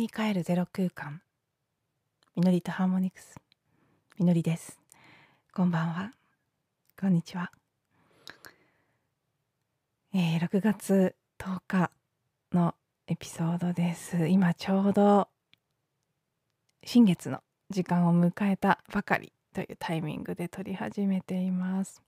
[0.00, 1.20] に帰るゼロ空間。
[2.34, 3.38] みのりとハーモニクス。
[4.18, 4.80] みのりです。
[5.52, 6.12] こんばんは。
[6.98, 7.52] こんにちは、
[10.14, 11.90] えー、6月10日
[12.50, 12.74] の
[13.08, 14.26] エピソードです。
[14.26, 15.28] 今ちょうど
[16.82, 22.02] 新月の時間を迎えたばかりというタイミングで撮り始めています。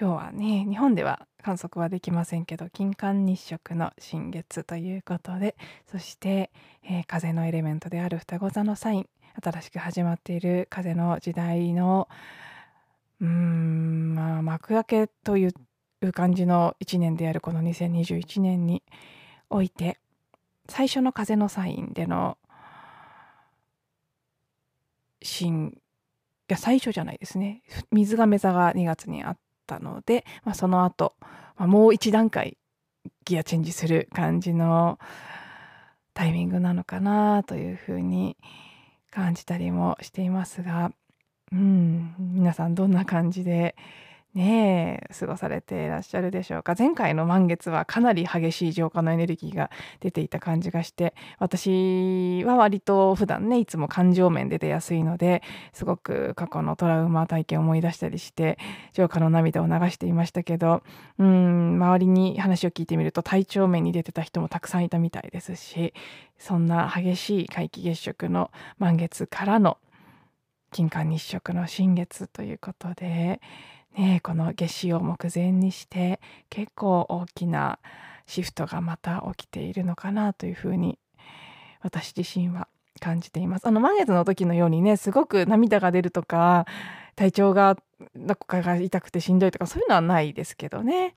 [0.00, 5.56] 今日はね日本では観測はできませんけど金環日食の新月ということで
[5.90, 6.50] そして、
[6.84, 9.08] えー、風のエレメントである双子座のサイン
[9.42, 12.08] 新しく始まっている風の時代の
[13.20, 18.82] うん、まあ、幕開けという感じの1年であるこの2021年に
[19.50, 19.98] おいて
[20.68, 22.38] 最初の風のサインでの
[25.20, 25.78] 新
[26.48, 27.62] いや最初じゃないですね。
[27.92, 29.40] 水亀座が2月にあって
[29.76, 32.56] ったので、まあ、その後、まあ、もう一段階
[33.24, 34.98] ギアチェンジする感じの
[36.14, 38.36] タイミングなのかなというふうに
[39.10, 40.92] 感じたりもしていますが、
[41.52, 43.76] うん、皆さんどんな感じで
[44.34, 46.74] ねえ過ごされていらっしゃるでしょうか。
[46.78, 55.42] 前回の満月はかなり激しい浄化のエネルギーが出ていた感じがして私は割と普段ねいつも感情面で出やすいので
[55.74, 58.58] すごく過去のトラウマ体験を思い出したりして
[58.94, 60.82] 浄化の涙を流していましたけど
[61.18, 65.92] うん周りに話を聞いてみると体調面に出てた人もたくさんいたみたいですし
[66.38, 69.78] そんな激しい皆既月食の満月からの
[70.70, 73.40] 金環日食の新月ということで
[73.96, 77.78] ね、この夏至を目前にして結構大きな
[78.26, 80.98] シフトがまた起きているのかなというふうに
[81.82, 82.68] 私自身は
[83.00, 83.66] 感じています。
[83.66, 86.66] あの満月の時のようにねすごく涙が出るとか
[87.16, 87.76] 体調が
[88.16, 91.14] どこかが痛くてしんどいとかそういうのはないですけどね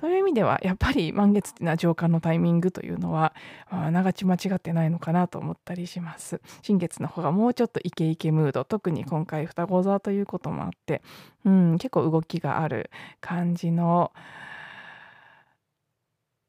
[0.00, 3.34] そういう意味ではやっぱり満月っていうのは浄化のタイミングというのは
[3.70, 6.40] あながち間違ってないのかなと思ったりします。
[6.62, 11.02] 新月の方がもうちょっとイケイケムード特に今回双子座ということもあって、
[11.44, 12.90] うん、結構動きがある
[13.20, 14.12] 感じの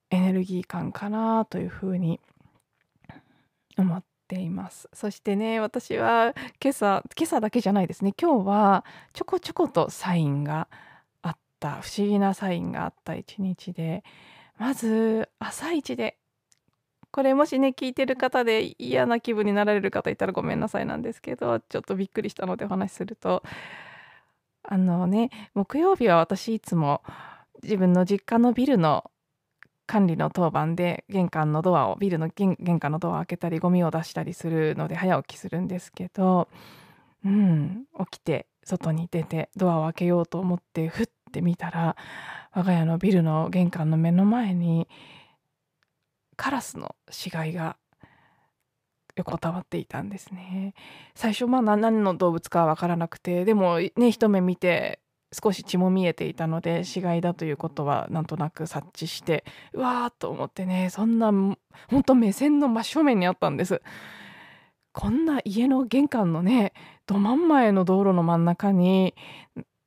[0.09, 2.19] エネルギー感かなというふうに
[3.77, 10.67] 思っていますそしてね私は今朝今朝だけじゃないですね今日はちょこちょことサインが
[11.57, 14.03] った不思議なサインがあった一日で
[14.57, 16.17] まず朝一で
[17.11, 23.43] これもしね聞いてる方で嫌な気分になられる方いたらごめんなさいなんですけどちょっとびっくりしたのでお話しすると
[24.63, 27.01] あのね木曜日は私いつも
[27.63, 29.09] 自分の実家のビルの
[29.87, 36.49] 管理の当番で玄関のドアをビルの玄関のドアを開けたりゴミを出したりするので早起きするんですけど
[37.25, 41.95] うん起きて外に出てドアを開けようと思ってふっってみたら
[42.53, 44.87] 我が家のビルの玄関の目の前に
[46.35, 47.77] カラスの死骸が
[49.15, 50.73] 横たわっていたんですね。
[51.15, 54.99] 最初まあ何の動物かは分からなくてでもね一目見て
[55.31, 59.43] 少し血も見えていたので死骸だということはなんとなく察知して
[59.73, 61.57] うわーと思ってねそんな本
[62.05, 63.81] 当目線の真正面にあったんです。
[64.93, 66.73] こんな家の玄関のね
[67.05, 69.13] ど真ん前の道路の真ん中に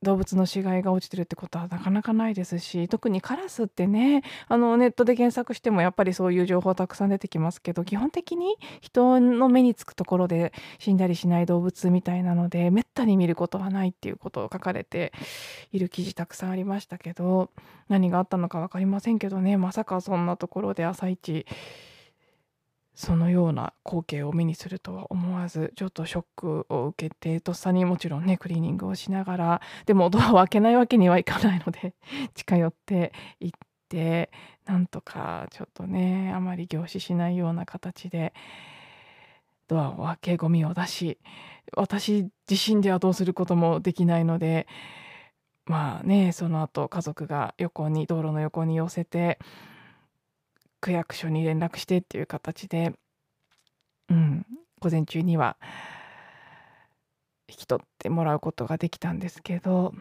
[0.02, 15.12] 動物の死骸が落ちてるってことはなかなかないですし特にカラスってねあのネットで検索してもやっぱりそういう情報たくさん出てきますけど基本的に人の目につくところで死んだりしない動物みたいなのでめったに見ることはないっていうことを書かれて
[15.70, 17.50] いる記事たくさんありましたけど
[17.88, 21.44] 何があったのか分かりませんけどねまさかそんなところで朝一
[22.94, 31.94] そのような光景を目にするとは思わずちょっとショックを受けてとっさにもちろんねクリーニングをしながら でもドアを開けないわけにはいかないので
[32.34, 33.58] 近寄って行っ
[33.88, 34.30] て
[34.66, 38.34] なんとかちょっとねあまり凝視しないような形で
[39.68, 41.18] ドアを開けゴミを出し
[41.76, 44.66] 私自身ではどうすることもできないので
[45.64, 49.38] まあねその後家族が横に道路の横に寄せて
[50.80, 52.92] 区役所に連絡してっていう形で、
[54.08, 54.46] うん、
[54.80, 55.56] 午前中には
[57.48, 59.92] 引き取ってもらうことができたんですけど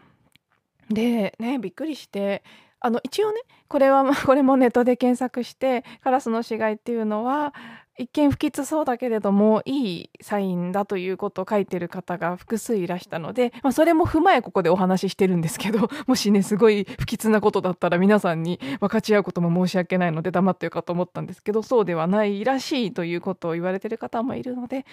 [0.88, 2.42] でねびっくりして
[2.80, 7.52] あの一応ねこれはこれもネットで検索してカラスの死骸っていうのは
[8.00, 24.86] 一見不吉そうだけれどもいいサインだということを書いてる方が複数いらしたので、まあ、それも踏まえここでお話ししてるんですけど もしねすごい不吉なことだったら皆さんに分かち合うことも申し訳ないので黙ってよかと思ったんですけどそうではないらしいということを言われてる方もいるので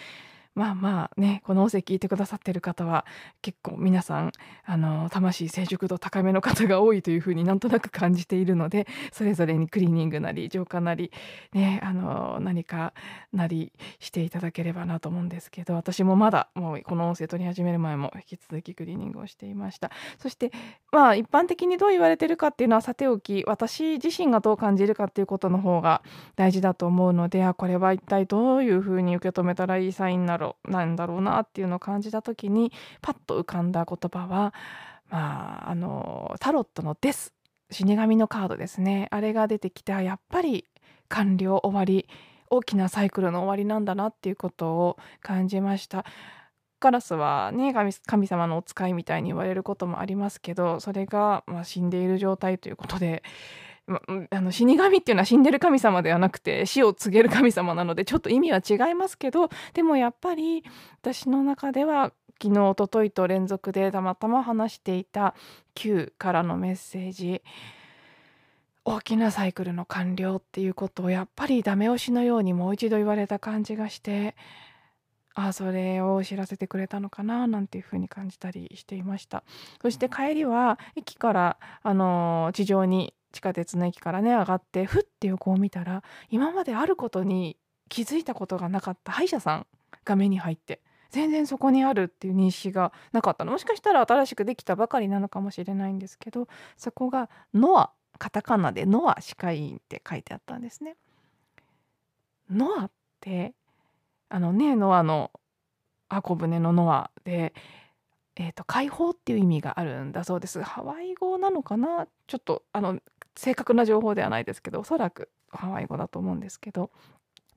[0.57, 3.06] まあまあねこの音声聞いてくださってる方は
[3.44, 4.31] 結構皆さん
[4.65, 11.12] あの魂成熟度高めの方が多いというふうに なんとなく感じているのでそれぞれにクリーニングなり浄化なり、
[11.54, 12.94] ね、あの何か
[13.31, 19.92] なりしていただければなと思うんですけど私もまだもうこの音声取り始める前も引き続きクリーニングをしていました。
[20.18, 20.51] そして
[20.92, 26.01] まあ一般的にどう言われてるかっていうのはさておき私自身がどう感じるかっていうことの方が
[26.36, 32.72] 大事だと思うのであこれは一体どういうふうに受け止めたらいいサインなろなんだろうなっていうのを感じた時に
[33.02, 34.54] パッと浮かんだ言葉は、
[35.10, 37.34] まあ、あのタロットの「です」
[37.70, 40.66] 死神のカードですねあれが出てきてやっぱり
[41.10, 42.08] 完了終わり
[42.50, 46.06] 大きなサイクルの終わりなんだなっていうことを感じました。
[46.80, 47.74] カラスはね
[48.06, 53.24] 神様のお使いみたいに言われることもありますけどそれが、まあ、死んでいる状態ということで
[53.88, 60.63] ま、あの死神っていうのは死んでる神様ではなくて死を告げる神様なのでちょっと意味は違いますけどでもやっぱり
[61.01, 62.12] 私の中では
[62.42, 65.34] 昨日おとといと連続でたまたま話していた
[65.74, 67.42] Q からのメッセージ
[68.84, 74.36] 大きなサイクルの完了っていうことをやっぱりダメ押しのようにもう一度言われた感じがして
[75.34, 79.44] あそれを知らせてくれたのかななんていうふうに感じたりしていました。
[79.81, 87.56] そして帰りは駅からあの地上に地下鉄の駅からね上がってふって横を見たら今まであることに
[87.88, 89.68] 気づいたことがなかった歯医者さん
[90.06, 90.81] が目に入って
[91.12, 96.48] 全然そこにあるっていう認識がなかったのもしかしたら新しくできたばかりなのかもしれないんですけど
[96.78, 100.95] そこが「ノア」カタカナで「ノア歯科医院」って書いてあったんですね。
[102.50, 102.92] ノアっ
[103.22, 103.54] て
[104.30, 105.31] あのねノアの
[106.10, 107.54] 箱舟のノアで
[108.39, 110.62] えーと、解放っていう意味があるんだそうです。
[110.62, 112.07] ハワイ語なのかな？
[112.28, 113.00] ちょっとあの
[113.36, 116.92] 正確な情報ではないですけどおそらくハワイ語だと思うんですけど。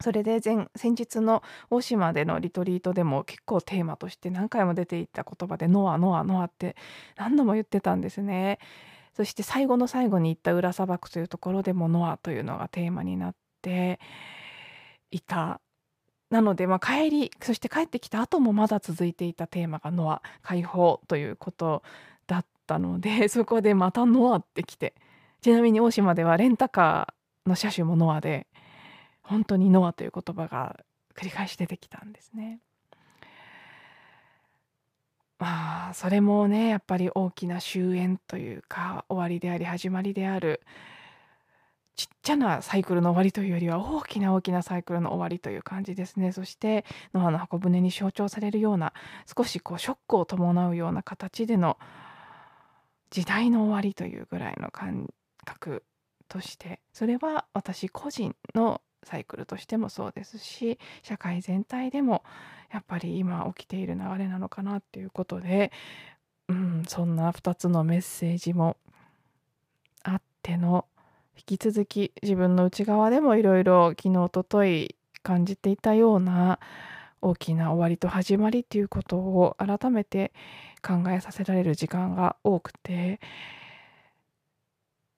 [0.02, 6.74] それで前先日の大島でのリトリートでも結構テーマとして何回も出ていった言葉で「ノアノアノア」って
[7.16, 8.58] 何度も言ってたんですね。
[9.12, 14.00] そして最後の最後に行った裏砂漠というところでも「ノア」というのがテーマになって
[15.10, 15.60] いた。
[16.30, 21.82] なので、まあ、帰りそして帰ってきた後もまだ続いていたテーマが「ノア」解放ということ
[22.26, 24.94] だったので そこでまた「ノア」ってきて
[25.40, 28.46] ちなみに大島ではレンタカーの車種もノアで
[29.22, 30.78] 本当にノアという言葉が
[31.14, 32.60] 繰り返し出てきたんですね。
[35.38, 40.60] まあそれもねやっぱり大きな終焉というか終わりであり始まりである
[41.96, 46.32] ちっちゃなサイクルの終わりというよりは大きな大きなサイクルの終わりという感じですね。
[46.32, 48.92] そしてノアの箱舟に象徴されるような
[49.36, 51.78] 少しこうショックを伴うような形での
[53.10, 55.08] 時代の終わりというぐらいの感
[55.44, 55.84] 覚
[56.28, 62.22] としてそれは私個人のサイクルとしてもそうですし社会全体でも
[62.72, 65.72] やっぱり今起きている流れなのかなっていうことで、
[66.48, 68.76] うん、そんな2つのメッセージも
[70.04, 70.86] あっての
[71.48, 76.58] 引き続き自分の内側でもいろいろ昨日おととい感じていたような
[77.22, 80.32] 大きな終わりと始まりっていうことを改めて
[80.82, 83.20] 考えさせられる時間が多くて。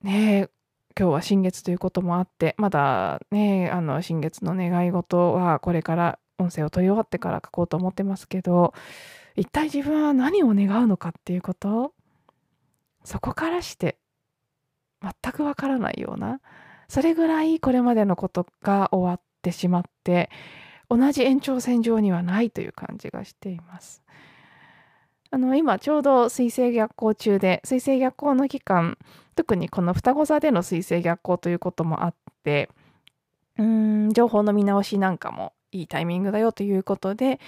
[0.02, 0.50] ねえ
[0.98, 8.74] 今日は新月ということもあってまだねあの新月の願い事はこれから音声を取り終わってから書こうと思ってますけど
[9.36, 11.94] 一体自分は何を願うのかっていうこと？
[13.04, 13.96] そこからして
[15.02, 16.40] 全くわからないような
[16.88, 20.30] それぐらいこれまでのことが終わってしまって
[20.88, 24.02] 同じ延長線上にはないという感じがしています。
[25.30, 28.98] あの今ちょうど水星逆行中で水星逆行の期間
[29.34, 32.68] 特にこの双子座での水星逆行ということもあって
[33.56, 37.40] うーん情報の見直しなんかもいいタイミングだよということで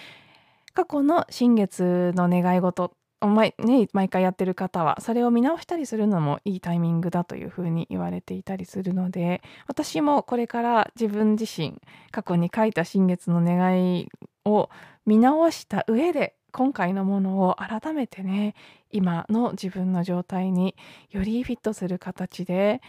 [0.72, 2.94] 過去の新月の願い事
[3.26, 14.08] 毎,、ね、毎回やってる方はそれを見直したりするのもいいタイミングだというふうに言われていたりするので私もこれから自分自身過去に書いた新月の願い
[14.44, 14.70] を
[15.06, 18.54] 見直した上で今回のものを改めてね
[18.90, 20.76] 今の自分の状態に
[21.10, 22.80] よりフィットする形で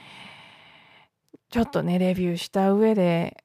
[1.49, 3.43] ちょっとねレビューした上で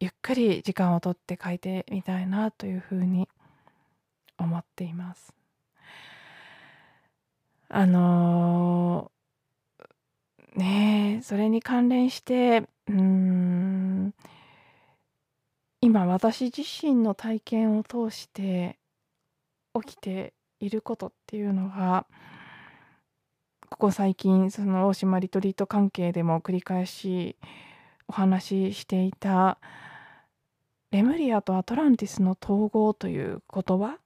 [0.00, 3.28] ゆっくり時間をとって書いてみたいなというふうに
[4.38, 5.34] 思っています。
[7.68, 14.14] あのー、ねそれに関連してうん
[15.80, 18.78] 今私自身の体験を通して
[19.74, 22.06] 起きていることっていうのが
[23.70, 27.36] ここ最近その大島リトリート関係でも繰り返し
[28.08, 29.58] お話ししていた
[30.90, 33.98] レムリアとアトランティスの統合という言葉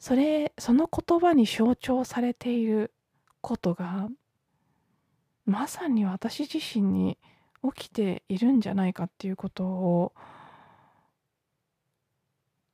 [0.00, 2.92] それその言葉に象徴されている
[3.42, 4.08] ことが
[5.44, 7.18] まさに私自身に
[7.74, 10.12] 起きているんじゃないかっていうことを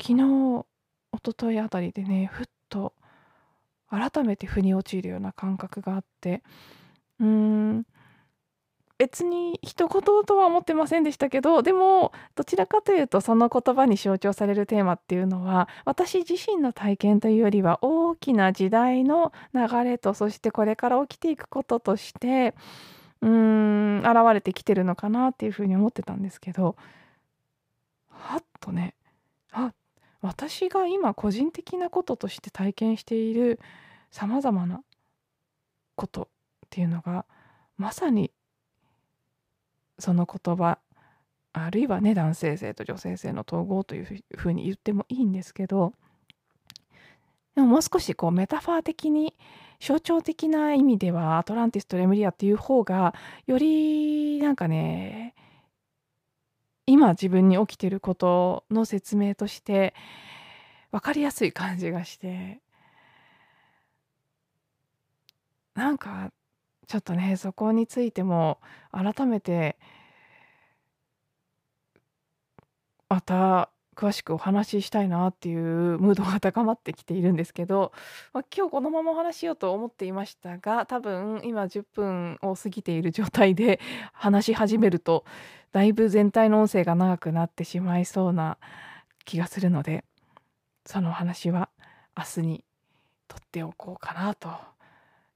[0.00, 0.66] 昨日
[1.12, 2.94] 一昨日あたりでねふっと
[3.90, 6.42] 改めて腑に落ちるような感覚があって
[7.18, 7.86] うーん
[8.98, 22.54] 別に一言とは思ってませんでしたけどでもどちらかというとその言葉に象徴されるテーマっていうのは私自身の体験というよりは大きな時代の流れとそしてこれから起きていくこととして
[23.20, 26.76] うーん現れてきてるのかなっていうふうに思ってたんですけど
[28.08, 28.94] はっとね
[29.52, 29.72] あ
[30.22, 33.60] 私が今個人的なこととして体験している
[34.10, 34.82] さまざまな
[35.96, 36.26] ことっ
[36.70, 37.26] ていうのが
[37.76, 38.30] まさに
[39.98, 40.78] その言葉
[41.52, 45.94] あるいはね男性性と女性性の統合というふうに言ってもいいんですけど
[47.54, 49.34] でももう少しこうメタファー的に
[49.80, 53.14] 象徴的な意味ではアトランティスとレムリアっていう方が
[53.46, 55.34] よりなんかね
[56.86, 59.94] 今自分に起きてることの説明として
[60.92, 62.60] 分かりやすい感じがして
[65.74, 66.30] なんか
[66.86, 68.58] ちょっとねそこについても
[68.92, 69.76] 改めて
[73.08, 77.92] また詳しくお話ししたいなっていうムードが高まってきているんですけど、
[78.34, 83.80] まあ、今日このままお話しようと思っていましたが多分今10分を過ぎている状態で
[84.12, 85.24] 話し始めると
[85.72, 88.58] だいぶ全体の音声が長くなってしまいそうな
[89.24, 90.04] 気がするので
[90.84, 91.70] その話は
[92.16, 92.64] 明日に
[93.26, 94.75] とっておこうかなと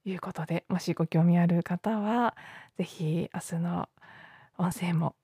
[0.04, 2.36] いうことでもしご興味ある方は
[2.78, 3.88] 是非明日の
[4.56, 5.14] 音声も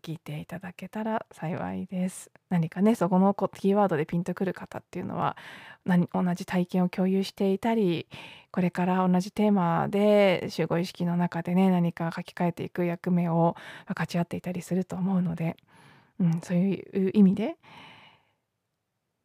[0.00, 2.30] 聞いていただけたら幸いです。
[2.48, 5.36] 何かねそこのキーワードでピンとくる方っていうのは
[5.86, 8.08] 同じ体験を共有していたり
[8.50, 13.56] これから同じテーマで集合意識の中でね何か書き換えていく役目を
[13.86, 15.56] 分かち合っていたりすると思うので、
[16.18, 17.56] うん、そういう意味で、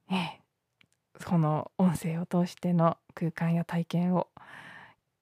[0.10, 0.42] ね、
[1.24, 4.28] この音声を通しての空間や体験を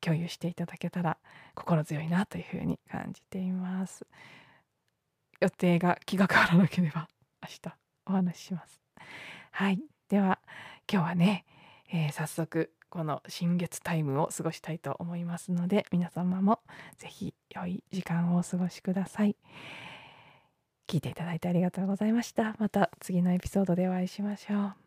[0.01, 1.17] 共有していただけたら
[1.55, 4.05] 心強いなというふうに感じています。
[5.39, 7.07] 予定が気が変わらなければ
[7.41, 8.79] 明日お話しします。
[9.51, 10.39] はいでは
[10.91, 11.45] 今日はね、
[11.91, 16.59] えー、早速この新月タイムを過ごしたいと思いますので皆様も
[16.97, 19.35] 是非良い時間をお過ごしください。
[20.87, 22.55] 聞いていただいてありがとうございました。
[22.59, 24.82] また次のエピソードでお会いしましょう。